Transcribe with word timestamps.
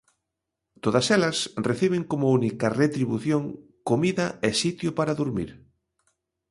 Todas 0.83 1.05
elas 1.17 1.37
reciben 1.69 2.03
como 2.11 2.33
única 2.39 2.67
retribución 2.81 3.41
comida 3.89 4.25
e 4.47 4.49
sitio 4.63 4.89
para 4.97 5.17
durmir. 5.21 5.49